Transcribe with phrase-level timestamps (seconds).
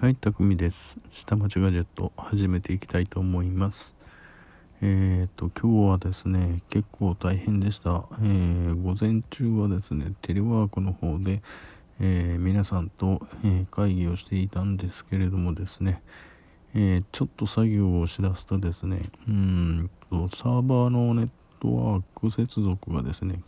[0.00, 0.96] はい、たくみです。
[1.12, 3.94] 下町ガジェット始めていきたいと思います。
[4.80, 8.06] えっ、ー、と、今日はですね、結構大変でした。
[8.22, 11.42] えー、午前中はですね、テレワークの方で、
[12.00, 16.00] えー、皆さんと、え会議をしていたんですけれどもですね、
[16.74, 21.30] えちょっと作業をしだすとですね、うんと、サーバーのネッ
[21.60, 23.42] トワーク接続がですね、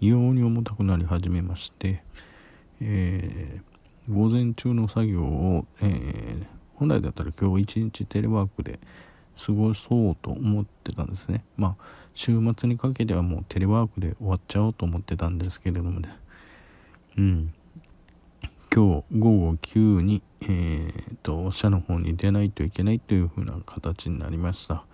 [0.00, 2.02] 異様に重たくなり始めまして、
[2.80, 3.73] えー
[4.08, 8.78] 午前中の作業を、えー、本来だったら今日一日テレワークで
[9.44, 11.44] 過ごそうと思ってたんですね。
[11.56, 16.16] まあ、週末にかけてはもうテレワークで終わっちゃおうと思ってたんですけれどもね。
[17.16, 17.54] うん。
[18.74, 24.84] 今日午後9に、えー、と、社の方に出ないといけないというふうな形になりました。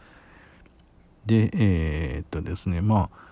[1.27, 3.30] で、えー、っとですね、まあ、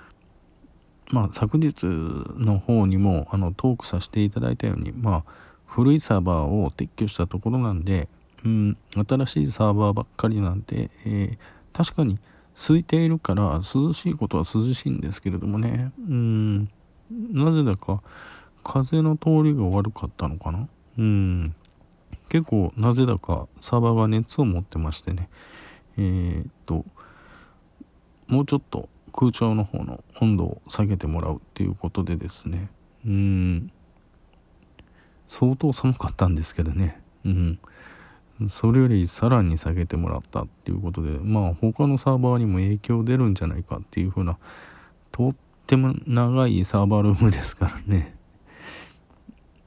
[1.11, 5.33] まあ、昨日の方にもあのトークさせていただいたように、まあ、
[5.69, 8.09] 古いサーバーを撤去したところなんで、
[8.45, 8.77] うん、
[9.09, 12.19] 新しいサーバーばっかりなんで、えー、確かに
[12.55, 16.69] 空いているから涼しいことは涼しいんですけれどもね、うん、
[17.11, 18.03] なぜだか
[18.65, 20.69] 風の通りが悪かったのかな。
[20.99, 21.55] うん、
[22.29, 25.29] 結構なぜだかサーバーが熱を持ってましてね、
[25.97, 26.85] えー、っと、
[28.27, 32.69] もうちょっと空調の方の温度を下げてもらうっていうことでですね、
[33.07, 33.73] うん、
[35.29, 37.01] 相当寒かったんですけどね。
[37.25, 37.59] うん。
[38.49, 44.39] それよりさらに下げてもらったっていうことで、まあ他のサーバーにも影響出るんじゃないかっていう風な、
[45.11, 45.35] とっ
[45.67, 48.15] ても長いサーバールームですからね。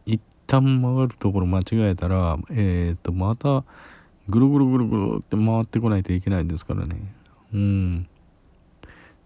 [0.05, 3.65] 一旦曲がるところ間違えたら、えっ、ー、と、また
[4.29, 7.13] ぐるぐるぐるぐるって回ってこないといけないですからね。
[7.53, 8.07] うん。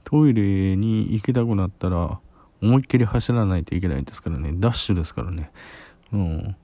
[0.04, 2.20] トイレに行きたくなったら、
[2.62, 4.54] 思いっきり走らないといけないですからね。
[4.56, 5.52] ダッシュですからね。
[6.14, 6.56] うん。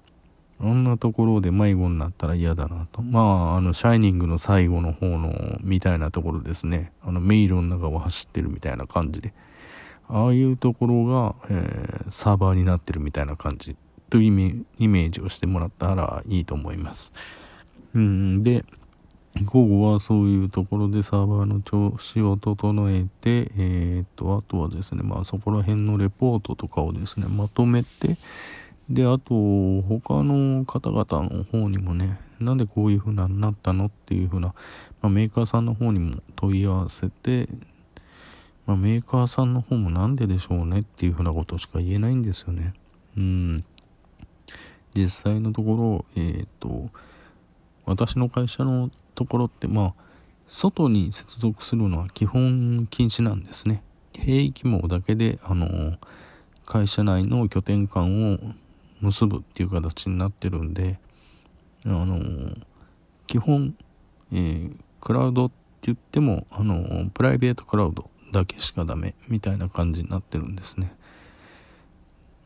[0.64, 3.02] あんなところで迷子になったら嫌だなと。
[3.02, 3.22] ま
[3.54, 6.92] あ、あの、シャイニングの最後の方の、みたいなところですね。
[7.04, 9.34] あの、迷路の中を走ってるみたいな感じで。
[10.08, 13.76] ああいうところが、えー、サーバーになってるみたいな感じ
[14.10, 17.14] というイメージをしてもらったらいいと思います。
[17.96, 18.66] うん、で、
[19.46, 28.18] 午後はそういうところでサーバーの調子を整えて、えー、っと、あとはですね、まあそこら辺のレポートとかをですね、まとめて、
[28.92, 34.54] で、あと、他の方々の方にもね、なんでこういう風ななったのっていう風な、
[35.02, 37.48] まあ、メーカーさんの方にも問い合わせて、
[38.66, 42.74] まあ、メーカーさんの方もなんででしょうねっていう風なことしか言えないんですよね。
[43.16, 43.64] うん。
[44.94, 46.90] 実際のところ、えっ、ー、と、
[47.86, 49.94] 私の会社のところって、まあ、
[50.48, 53.84] 外に接続するのは基本禁止なんですね。
[54.18, 55.98] 兵役網だけで、あの、
[56.66, 58.38] 会社内の拠点間を
[59.02, 61.00] 結ぶっていう形になってるんで、
[61.86, 62.56] あの
[63.28, 63.76] 基本、
[64.32, 70.94] えー、クラウドって言っても、あのプライベートクラウドだけしかダメみたいな感じになってるんですね。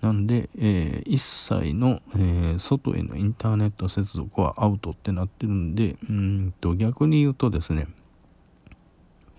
[0.01, 7.87] なんで、えー、一切の、えー、外へのインターネット接続はアウトってなってるんで、うんと逆に言うとですね、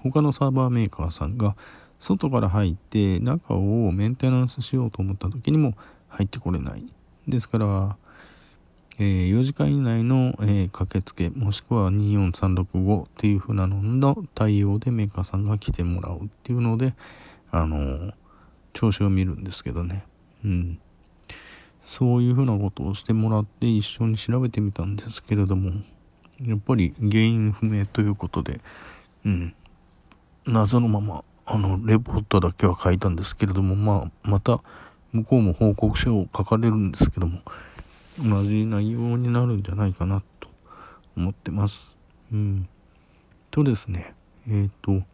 [0.03, 1.57] 他のサーバーメーカーさんが
[1.99, 5.75] 外から入って中をメンテナンスしようと思った時にも
[6.09, 6.85] 入ってこれない
[7.29, 7.97] ですから、
[8.99, 16.95] えー、4時間以内の、えー、駆けつけ、もしくは24365っていう風なのの対応でメーカーさんが来てもらうっていうので、
[17.51, 18.15] あのー、
[18.73, 20.05] 調子を見るんですけどね。
[20.45, 20.79] うん。
[21.85, 25.73] そういう風なことをしてもらって一緒に調べてみたんですけれども、
[26.43, 28.61] やっぱり原因不明ということで、
[29.25, 29.55] うん。
[30.47, 34.63] 謎のまま、あの、レポートだけは書いたんですけれども、まあ、また、
[35.17, 37.41] 向こうも報告書を書かれるんですけども、
[38.23, 40.49] 同じ内容になるんじゃないかなと
[41.17, 41.97] 思ってます。
[42.33, 42.69] うん。
[43.51, 44.15] とですね、
[44.47, 45.07] えっ、ー、と、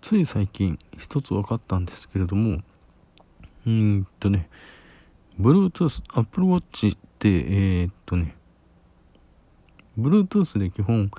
[0.00, 2.60] つい最近一つ分かったんですけれども、
[3.66, 4.48] うんとね、
[5.38, 8.34] Bluetooth、Apple Watch って、えー、っとね、
[9.98, 11.10] Bluetooth で基本、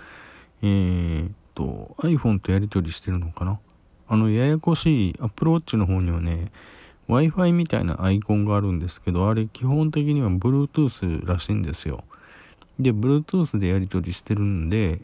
[0.63, 3.59] えー、っと、iPhone とやり取りしてるのかな
[4.07, 6.51] あの、ややこしい Apple Watch の方にはね、
[7.09, 12.03] Wi-Fi みたいなアイコンがあるんですけど、あれ基本的には Bluetooth らしいんですよ。
[12.79, 14.95] で、Bluetooth でやり取りしてるんで、え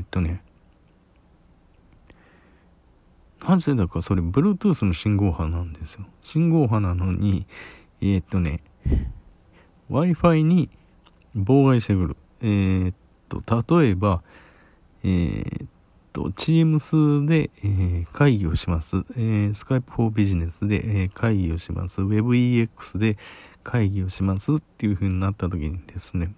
[0.00, 0.42] ー、っとね、
[3.48, 6.04] なぜだかそれ Bluetooth の信号波なんですよ。
[6.22, 7.46] 信号波なのに、
[8.02, 8.60] えー、っとね、
[9.90, 10.68] Wi-Fi に
[11.34, 12.16] 妨害してくる。
[12.42, 12.94] えー、っ
[13.28, 14.22] と、例えば、
[15.02, 15.66] えー、
[16.16, 18.96] と、Teams で、えー、会議をします。
[18.96, 22.00] えー、Skype for Business で、えー、会議をします。
[22.00, 23.18] WebEX で
[23.62, 26.32] 会議をしますっていう風になった時にですね、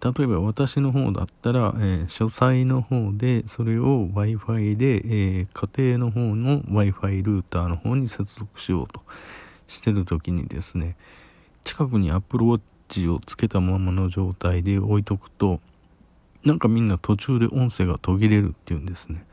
[0.00, 9.02] 例えば私の方だったら、えー、書斎の方でそれを Wi-Fi で、えー、家庭の方の Wi-Fi ルーターの方に接続しようと
[9.66, 10.96] してる時にですね
[11.64, 15.58] 近くに Apple Watch をつけたままの状態で置いとくと
[16.44, 19.24] なんかみんな途中で音声が途切れるっていうんですね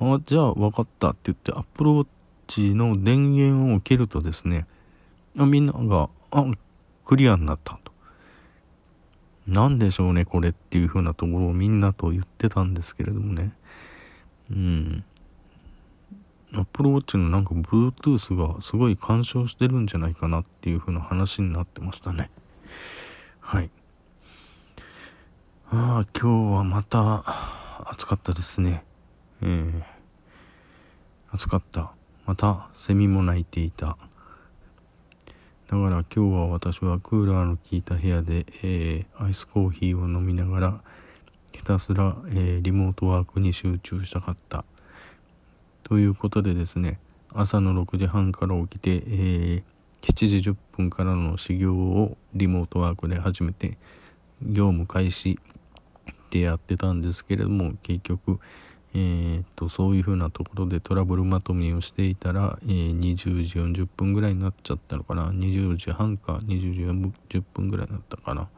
[0.00, 4.66] あじゃあ分かったって言って Apple Watch の電源を切るとですね
[5.38, 6.44] あみんながあ
[7.04, 7.92] クリアになったと
[9.46, 13.52] なんでしょうね、これっていう風なところをみんなと言ってたんですけれどもね。
[14.50, 15.04] うん。
[16.54, 22.30] Apple Watch のなんか Bluetooth がすごい干渉してるんじゃないかなっていう風な話になってましたね。
[23.40, 23.70] はい。
[25.74, 27.24] ああ、今日はまた
[27.90, 28.84] 暑かったですね。
[29.40, 29.82] えー、
[31.30, 31.92] 暑かった。
[32.26, 33.86] またセミも鳴いていた。
[33.86, 40.80] だから今日は私はクーラーの効いた部屋で、えー、アイスコーヒーを飲みながら
[41.52, 44.66] ひたすら、えー、リモートワークに集中したかった
[45.84, 46.98] ということでですね
[47.32, 49.62] 朝の6時半から起きて、えー、
[50.02, 53.78] 7時10分からの始業をリモートワークで始めて
[54.42, 55.38] 業務開始
[56.32, 58.40] でやってたんですけれども結局
[58.94, 65.30] えー、っとそういうふうなところでトラブルまとめをしていたら、えー、20時40分ぐらいになっちゃったのかな。
[65.30, 68.48] 20時半か20時40分ぐらいになったかな。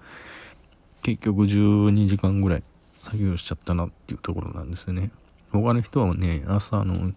[1.03, 2.63] 結局12時間ぐらい
[2.99, 5.13] 作業しちゃったなっていうところなんですね。
[5.53, 7.13] 他の人はね朝の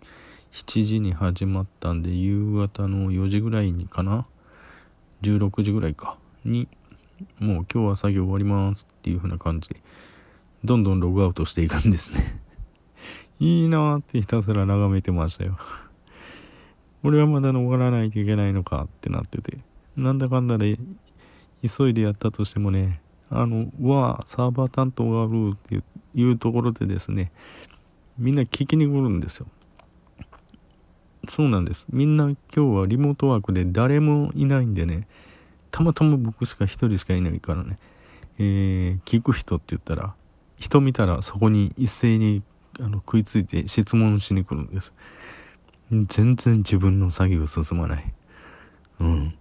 [0.51, 4.27] 7時に始まったんで夕方の4時ぐらいにかな。
[5.23, 6.17] 16時ぐらいか。
[6.45, 6.67] に
[7.39, 9.81] もう今日は作業終わりますっていう風な感じで
[10.63, 12.39] どんどんログアウトしていくんですね。
[13.39, 15.57] いいなーってひたすら眺めてましたよ。
[17.03, 19.59] 俺はまだ登らないといけないのかってなってて。
[19.95, 20.77] なんだかんだで
[21.67, 23.01] 急いでやったとしてもね
[23.31, 25.83] あのわサーバー担当があるって
[26.13, 27.31] いうところでですね
[28.17, 29.47] みんな聞きに来るんですよ。
[31.29, 31.87] そうなんです。
[31.89, 35.07] みんな今日はリモートワークで誰もいないんでね
[35.71, 37.77] たまたま僕しか一人しかいないからね。
[38.39, 40.13] えー、聞く人って言ったら
[40.57, 42.43] 人見たらそこに一斉に
[42.79, 44.93] あの食いついて質問しに来るんです。
[45.89, 48.13] 全然自分の作業進まない。
[48.99, 49.35] うん。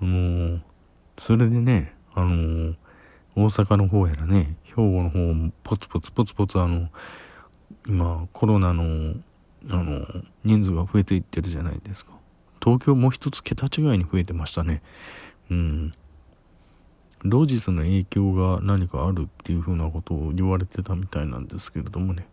[0.00, 0.62] もう
[1.18, 2.74] それでねあの
[3.34, 6.88] 大阪の方やらね兵庫の方もポツポツポツポツあの
[7.86, 9.14] 今コロナの
[9.70, 10.06] あの
[10.44, 12.12] 人数が増えていってるじゃないですか。
[12.62, 14.82] 東京もう一つ桁違いに増えてましたね。
[15.50, 15.94] うん。
[17.22, 22.28] ロジスの影響が何かあるっていうふうなことを言われてたみたいなんですけれどもね。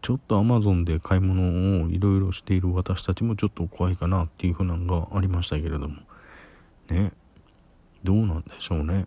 [0.00, 5.96] ちょっとアマゾンで買い物をいろいろしている私たちもちょっと怖いかなっていうふうなのがありましたけれども。
[6.88, 7.12] ね。
[8.04, 9.06] どうなんでしょうね。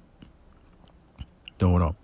[1.58, 1.96] だから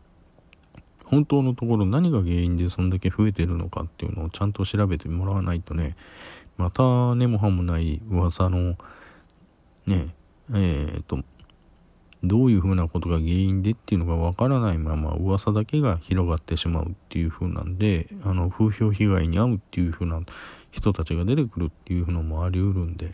[1.05, 5.95] 本当のところ何が原因でそんだけ増えてるのかっていうのをちゃんと調べてもらわないとね。
[6.57, 8.77] また根も葉もない噂の
[9.85, 10.13] ね
[10.49, 11.19] えー、っと
[12.23, 20.21] どういうふうなことが原因でっていうのがわからないまま噂だけが広がってしまうっていう風なんであの風評被害に遭うっていう風な
[20.71, 23.13] 人たちが出てくるっていうのもありうるんで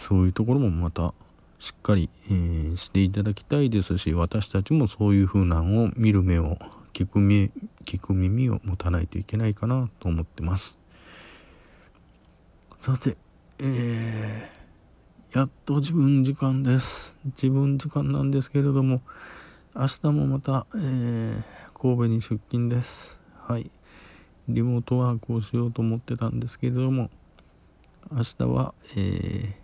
[0.00, 1.12] そういうところもまた
[1.58, 6.58] しっかり、えー、していただきたいですし私たちもそういう風なのを見る目を
[6.92, 7.50] 聞く目
[7.84, 10.78] 聞く耳を持たないといけないかなと思ってます。
[12.80, 13.16] さて
[13.58, 14.53] えー
[15.34, 17.12] やっと自分時間です。
[17.42, 19.02] 自分時間なんですけれども、
[19.74, 21.42] 明日もまた、えー、
[21.76, 23.18] 神戸に出勤です。
[23.40, 23.68] はい。
[24.48, 27.10] リモートワークをしようと思ってたんですけれども、
[28.12, 29.54] 明日は、えー、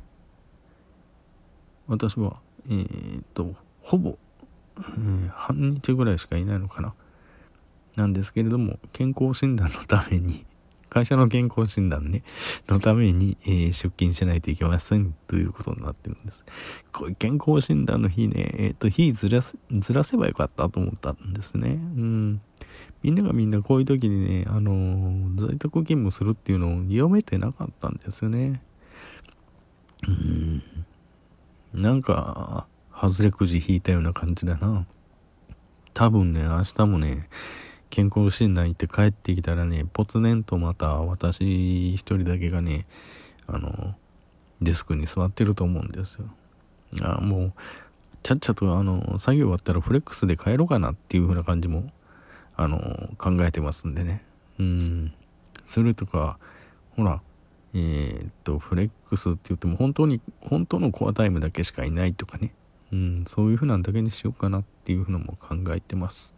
[1.87, 4.19] 私は、えー、っと、ほぼ、
[4.77, 6.95] えー、半日ぐらいしかいないのかな。
[7.95, 10.45] なんですけれども、健康診断のために、
[10.91, 12.23] 会社の健康診断ね、
[12.69, 16.45] のために、えー、出勤しないといけませんということになってるんです。
[16.93, 21.71] これ健康診断の日ね、えっ、ー、と、日ずらずらせばよかったと思ったんですね。
[21.71, 22.41] うん。
[23.03, 28.61] みんながみんなこういう時にね、あのー、在宅勤務するっていうのを読めてなかったんですよね。
[30.07, 30.63] うん。
[31.73, 34.87] なんか、外れくじ引いたような感じだな。
[35.95, 37.29] 多分ね、明日もね、
[37.91, 42.87] 健康診断行って帰ってきたらね、ぽつねんとまた私一人だけがね、
[43.47, 43.95] あの、
[44.63, 46.27] デスクに座ってると思うんですよ。
[47.03, 47.53] あもう、
[48.23, 51.91] ちゃっちゃとあの、作業終わったらフレックスで帰ろうかなっていう風な感じも、
[52.57, 54.23] あの、考えてますんでね。
[54.59, 55.15] うん。
[55.65, 56.39] それとか、
[56.97, 57.21] ほら、
[57.75, 62.53] えー、っと、フレックスって言っても本当に、本当のコアタイムだけしかいないとかね。
[62.93, 66.35] うん、そういうふうなんだけにしようかなっていうふうのも考えてます。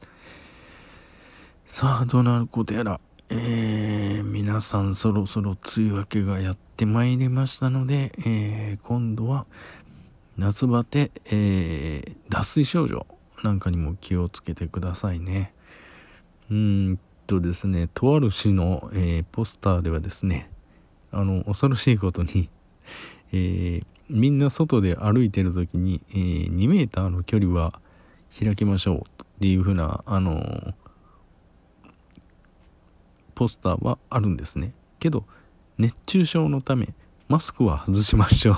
[1.82, 9.46] さあ、どうなることやら、えー、皆さんそろそろ梅雨明けがやってまいりましたので、えー、今度は
[10.38, 13.04] 夏バテ、えー、脱水症状
[13.42, 15.52] なんかにも気をつけてくださいね。
[16.52, 20.50] うんとですね、とある市の、えー、ポスターではですね、
[21.10, 22.48] あの、恐ろしいことに、
[23.32, 27.80] えー、みんな外で歩いてる時に、えー、2メーターの距離は
[28.38, 30.74] 開きましょうっていう風な、あの
[33.42, 34.72] ポスターはあるんですね。
[35.00, 35.24] けど
[35.76, 36.94] 熱中症のため
[37.26, 38.56] マスクは外しましょう。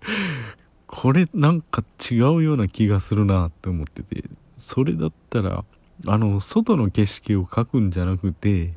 [0.86, 4.24] これなんか違うような気がするなって思ってて
[4.56, 5.64] それだったら
[6.06, 8.72] あの外の景色を描くんじゃなくて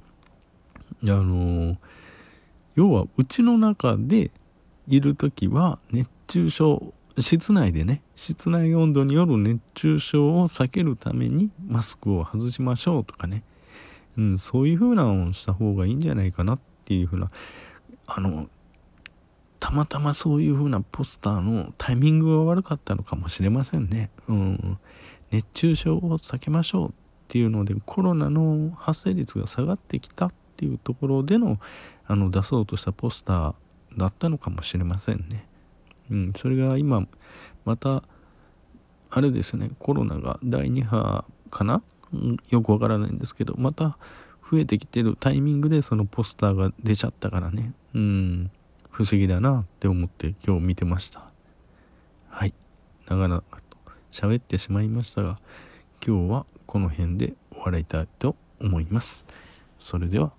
[1.03, 1.77] あの
[2.75, 4.29] 要はうちの中で
[4.87, 13.43] いる時は熱中症室内でね室内温度による熱中症を避けるためにマスクを外しましょうとかね。
[14.17, 17.31] うん、そういう風なのをした方がいいんじゃないかなっていう風な
[18.07, 18.49] あの
[19.59, 24.11] たまたまそういう風なポスターのタイミングが悪かったのかもしれませんね。
[24.27, 24.77] うん、
[25.31, 26.91] 熱中症を避けましょうっ
[27.29, 31.59] ていうのでコロナの発生率が下がってきたっていうところでの
[32.07, 33.53] あの出そうとしたポスター
[33.97, 35.47] だったのかもしれませんね。
[36.11, 37.07] うん、それが今
[37.65, 38.03] また
[39.09, 41.81] あれですねコロナが第2波かな
[42.49, 43.97] よくわからないんですけど、また
[44.49, 48.51] 増えてきてるタイミングでそのポスターが出ちゃったからね、うん、
[48.89, 51.23] 不思議だなって思って今日見てました。
[52.29, 52.53] はい。
[53.07, 53.77] 長々と
[54.11, 55.37] 喋ってしまいましたが、
[56.05, 59.25] 今日はこの辺で終わりたいと思います。
[59.79, 60.31] それでは、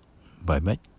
[0.43, 0.96] バイバイ。